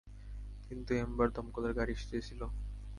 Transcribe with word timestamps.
কিন্তু 0.65 0.91
এম্বার 1.03 1.27
দমকলের 1.35 1.73
গাড়ি 1.79 1.93
সেজেছিল। 1.99 2.41